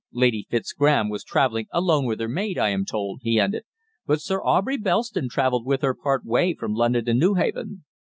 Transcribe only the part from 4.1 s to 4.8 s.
Sir Aubrey